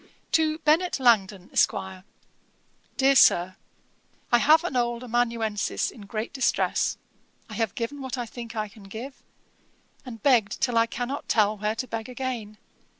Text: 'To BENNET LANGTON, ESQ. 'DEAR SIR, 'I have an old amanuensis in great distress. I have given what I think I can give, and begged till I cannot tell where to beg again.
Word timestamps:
'To 0.31 0.57
BENNET 0.65 0.99
LANGTON, 0.99 1.51
ESQ. 1.53 1.75
'DEAR 2.97 3.15
SIR, 3.15 3.55
'I 4.31 4.37
have 4.39 4.63
an 4.63 4.75
old 4.75 5.03
amanuensis 5.03 5.91
in 5.91 6.07
great 6.07 6.33
distress. 6.33 6.97
I 7.47 7.53
have 7.53 7.75
given 7.75 8.01
what 8.01 8.17
I 8.17 8.25
think 8.25 8.55
I 8.55 8.67
can 8.67 8.85
give, 8.85 9.21
and 10.03 10.23
begged 10.23 10.59
till 10.59 10.75
I 10.79 10.87
cannot 10.87 11.29
tell 11.29 11.55
where 11.55 11.75
to 11.75 11.87
beg 11.87 12.09
again. 12.09 12.57